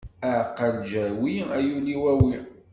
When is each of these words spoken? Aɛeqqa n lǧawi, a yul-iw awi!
Aɛeqqa 0.25 0.65
n 0.71 0.75
lǧawi, 0.81 1.35
a 1.55 1.57
yul-iw 1.67 2.03
awi! 2.11 2.33